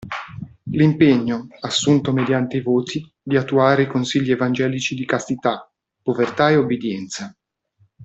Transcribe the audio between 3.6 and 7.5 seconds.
i consigli evangelici di castità, povertà e obbedienza.